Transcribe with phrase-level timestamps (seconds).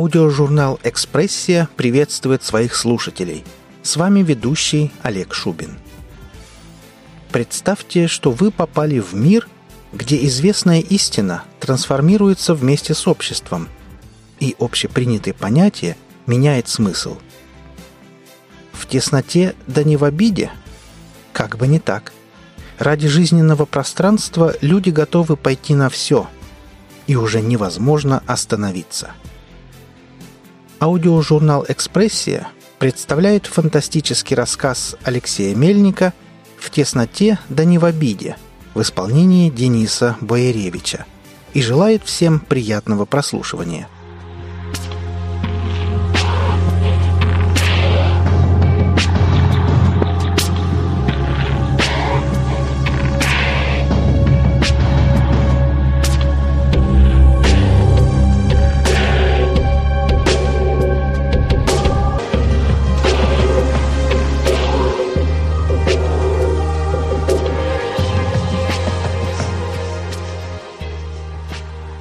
[0.00, 3.44] Аудиожурнал «Экспрессия» приветствует своих слушателей.
[3.82, 5.78] С вами ведущий Олег Шубин.
[7.30, 9.46] Представьте, что вы попали в мир,
[9.92, 13.68] где известная истина трансформируется вместе с обществом,
[14.38, 17.18] и общепринятое понятие меняет смысл.
[18.72, 20.50] В тесноте да не в обиде?
[21.34, 22.14] Как бы не так.
[22.78, 26.26] Ради жизненного пространства люди готовы пойти на все,
[27.06, 29.10] и уже невозможно остановиться–
[30.80, 32.48] Аудиожурнал «Экспрессия»
[32.78, 36.14] представляет фантастический рассказ Алексея Мельника
[36.56, 38.36] «В тесноте, да не в обиде»
[38.72, 41.04] в исполнении Дениса Бояревича
[41.52, 43.88] и желает всем приятного прослушивания–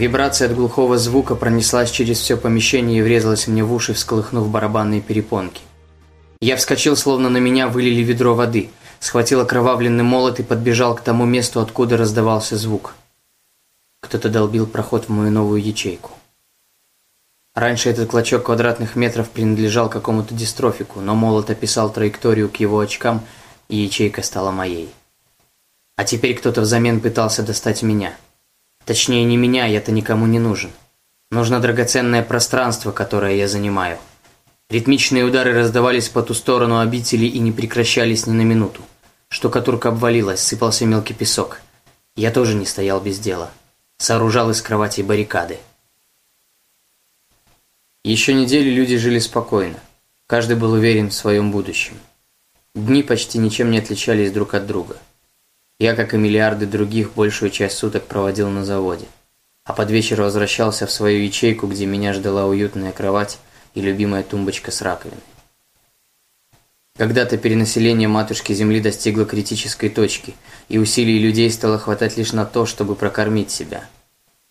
[0.00, 5.02] Вибрация от глухого звука пронеслась через все помещение и врезалась мне в уши, всколыхнув барабанные
[5.02, 5.60] перепонки.
[6.40, 11.26] Я вскочил, словно на меня вылили ведро воды, схватил окровавленный молот и подбежал к тому
[11.26, 12.94] месту, откуда раздавался звук.
[14.00, 16.12] Кто-то долбил проход в мою новую ячейку.
[17.54, 23.20] Раньше этот клочок квадратных метров принадлежал какому-то дистрофику, но молот описал траекторию к его очкам,
[23.68, 24.88] и ячейка стала моей.
[25.96, 28.14] А теперь кто-то взамен пытался достать меня–
[28.90, 30.72] Точнее, не меня, я-то никому не нужен.
[31.30, 34.00] Нужно драгоценное пространство, которое я занимаю.
[34.68, 38.82] Ритмичные удары раздавались по ту сторону обители и не прекращались ни на минуту.
[39.28, 41.60] Штукатурка обвалилась, сыпался мелкий песок.
[42.16, 43.52] Я тоже не стоял без дела.
[43.98, 45.58] Сооружал из кровати баррикады.
[48.02, 49.78] Еще неделю люди жили спокойно.
[50.26, 51.94] Каждый был уверен в своем будущем.
[52.74, 54.96] Дни почти ничем не отличались друг от друга–
[55.80, 59.06] я, как и миллиарды других, большую часть суток проводил на заводе.
[59.64, 63.38] А под вечер возвращался в свою ячейку, где меня ждала уютная кровать
[63.74, 65.22] и любимая тумбочка с раковиной.
[66.98, 70.34] Когда-то перенаселение матушки Земли достигло критической точки,
[70.68, 73.88] и усилий людей стало хватать лишь на то, чтобы прокормить себя.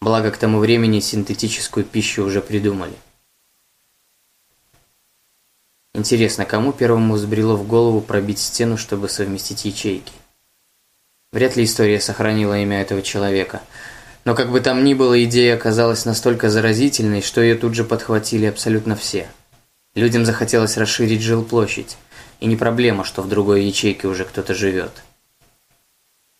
[0.02, 2.96] Благо, к тому времени синтетическую пищу уже придумали.
[5.94, 10.14] Интересно, кому первому взбрело в голову пробить стену, чтобы совместить ячейки?
[11.32, 13.62] Вряд ли история сохранила имя этого человека.
[14.26, 18.46] Но как бы там ни было, идея оказалась настолько заразительной, что ее тут же подхватили
[18.46, 19.28] абсолютно все.
[19.96, 21.98] Людям захотелось расширить жилплощадь.
[22.40, 24.92] И не проблема, что в другой ячейке уже кто-то живет.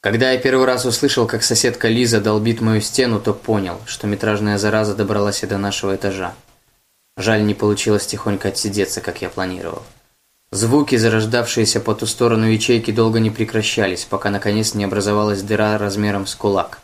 [0.02, 4.58] Когда я первый раз услышал, как соседка Лиза долбит мою стену, то понял, что метражная
[4.58, 6.34] зараза добралась и до нашего этажа.
[7.18, 9.84] Жаль, не получилось тихонько отсидеться, как я планировал.
[10.52, 16.26] Звуки, зарождавшиеся по ту сторону ячейки, долго не прекращались, пока наконец не образовалась дыра размером
[16.26, 16.80] с кулак.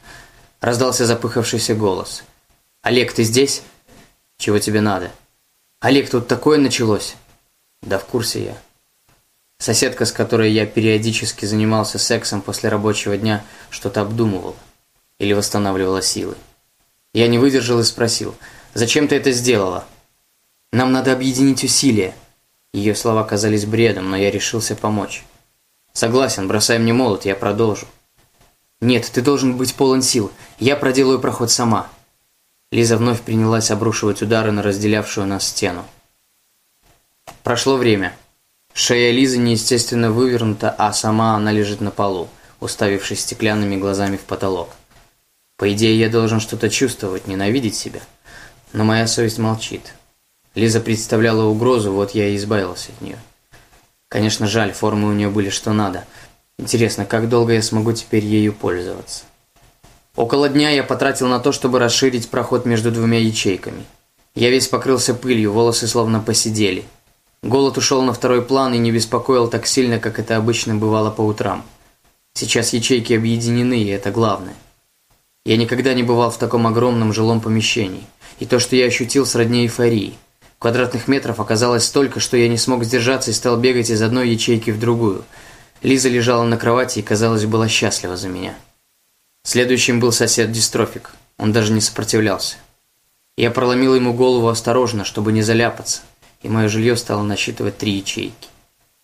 [0.62, 2.24] Раздался запыхавшийся голос.
[2.84, 3.64] «Олег, ты здесь?
[4.38, 5.12] Чего тебе надо?»
[5.80, 7.16] «Олег, тут такое началось!»
[7.82, 8.58] «Да в курсе я».
[9.58, 14.56] Соседка, с которой я периодически занимался сексом после рабочего дня, что-то обдумывала
[15.18, 16.36] или восстанавливала силы.
[17.14, 18.36] Я не выдержал и спросил,
[18.76, 19.86] «Зачем ты это сделала?»
[20.72, 22.14] «Нам надо объединить усилия»,
[22.76, 25.24] ее слова казались бредом, но я решился помочь.
[25.94, 27.88] «Согласен, бросай мне молот, я продолжу».
[28.82, 30.30] «Нет, ты должен быть полон сил.
[30.60, 31.88] Я проделаю проход сама».
[32.72, 35.86] Лиза вновь принялась обрушивать удары на разделявшую нас стену.
[37.44, 38.14] Прошло время.
[38.74, 42.28] Шея Лизы неестественно вывернута, а сама она лежит на полу,
[42.60, 44.70] уставившись стеклянными глазами в потолок.
[45.56, 48.02] По идее, я должен что-то чувствовать, ненавидеть себя.
[48.74, 49.94] Но моя совесть молчит.
[50.56, 53.20] Лиза представляла угрозу, вот я и избавился от нее.
[54.08, 56.06] Конечно, жаль, формы у нее были что надо.
[56.58, 59.26] Интересно, как долго я смогу теперь ею пользоваться?
[60.16, 63.84] Около дня я потратил на то, чтобы расширить проход между двумя ячейками.
[64.34, 66.86] Я весь покрылся пылью, волосы словно посидели.
[67.44, 71.22] Голод ушел на второй план и не беспокоил так сильно, как это обычно бывало по
[71.22, 71.66] утрам.
[72.34, 74.56] Сейчас ячейки объединены, и это главное.
[75.46, 78.08] Я никогда не бывал в таком огромном жилом помещении,
[78.40, 80.14] и то, что я ощутил, сродни эйфории–
[80.66, 84.72] Квадратных метров оказалось столько, что я не смог сдержаться и стал бегать из одной ячейки
[84.72, 85.24] в другую.
[85.84, 88.56] Лиза лежала на кровати и, казалось, была счастлива за меня.
[89.44, 91.12] Следующим был сосед-дистрофик.
[91.38, 92.56] Он даже не сопротивлялся.
[93.38, 96.02] Я проломил ему голову осторожно, чтобы не заляпаться,
[96.42, 98.48] и мое жилье стало насчитывать три ячейки.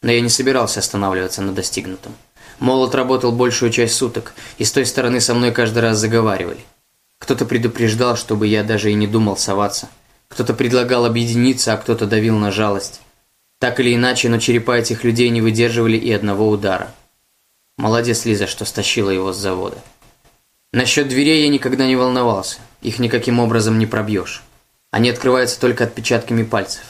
[0.02, 2.16] Но я не собирался останавливаться на достигнутом.
[2.58, 6.62] Молот работал большую часть суток, и с той стороны со мной каждый раз заговаривали.
[7.20, 9.90] Кто-то предупреждал, чтобы я даже и не думал соваться–
[10.32, 13.02] Кто-то предлагал объединиться, а кто-то давил на жалость.
[13.60, 16.90] Так или иначе, но черепа этих людей не выдерживали и одного удара.
[17.78, 19.78] Молодец Лиза, что стащила его с завода.
[20.72, 22.60] Насчет дверей я никогда не волновался.
[22.82, 24.42] Их никаким образом не пробьешь.
[24.90, 26.84] Они открываются только отпечатками пальцев.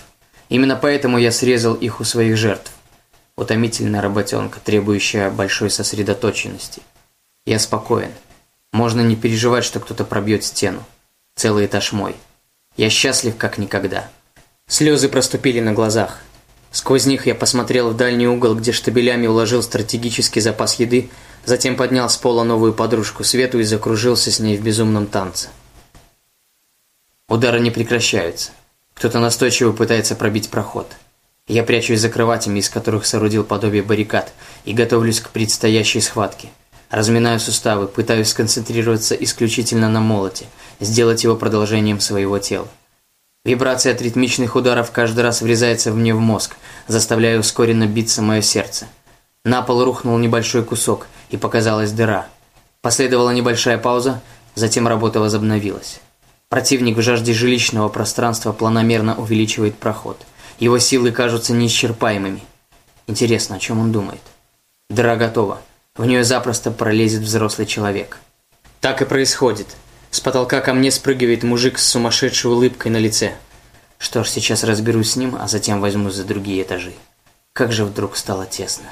[0.49, 2.71] Именно поэтому я срезал их у своих жертв.
[3.37, 6.83] Утомительная работенка, требующая большой сосредоточенности.
[7.47, 8.11] Я спокоен.
[8.71, 10.83] Можно не переживать, что кто-то пробьет стену.
[11.35, 12.15] Целый этаж мой.
[12.77, 14.09] Я счастлив, как никогда.
[14.67, 16.21] Слезы проступили на глазах.
[16.71, 21.09] Сквозь них я посмотрел в дальний угол, где штабелями уложил стратегический запас еды,
[21.43, 25.49] затем поднял с пола новую подружку Свету и закружился с ней в безумном танце.
[27.27, 28.51] Удары не прекращаются.
[28.93, 30.87] Кто-то настойчиво пытается пробить проход.
[31.47, 34.31] Я прячусь за кроватями, из которых соорудил подобие баррикад,
[34.63, 36.49] и готовлюсь к предстоящей схватке.
[36.89, 40.45] Разминаю суставы, пытаюсь сконцентрироваться исключительно на молоте,
[40.81, 42.67] сделать его продолжением своего тела.
[43.45, 46.57] Вибрация от ритмичных ударов каждый раз врезается мне в мозг,
[46.87, 48.87] заставляя ускоренно биться мое сердце.
[49.45, 52.27] На пол рухнул небольшой кусок, и показалась дыра.
[52.81, 54.21] Последовала небольшая пауза,
[54.53, 56.01] затем работа возобновилась.
[56.49, 60.21] Противник в жажде жилищного пространства планомерно увеличивает проход.
[60.59, 62.43] Его силы кажутся неисчерпаемыми.
[63.07, 64.21] Интересно, о чем он думает?
[64.89, 65.61] Дыра готова.
[65.95, 68.19] В нее запросто пролезет взрослый человек.
[68.81, 69.67] Так и происходит.
[70.11, 73.33] С потолка ко мне спрыгивает мужик с сумасшедшей улыбкой на лице.
[73.97, 76.91] Что ж, сейчас разберусь с ним, а затем возьму за другие этажи.
[77.53, 78.87] Как же вдруг стало тесно.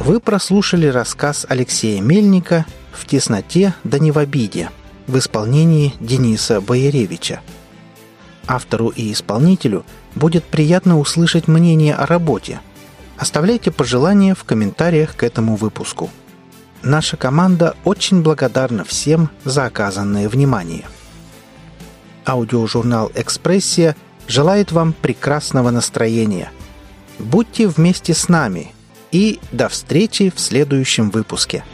[0.00, 4.70] Вы прослушали рассказ Алексея Мельника «В тесноте да не в обиде»
[5.06, 7.40] в исполнении Дениса Бояревича.
[8.46, 12.60] Автору и исполнителю– Будет приятно услышать мнение о работе.
[13.16, 16.10] Оставляйте пожелания в комментариях к этому выпуску.
[16.82, 20.84] Наша команда очень благодарна всем за оказанное внимание.
[22.26, 23.96] Аудиожурнал «Экспрессия»
[24.26, 26.50] желает вам прекрасного настроения.
[27.18, 28.72] Будьте вместе с нами
[29.12, 31.64] и до встречи в следующем выпуске.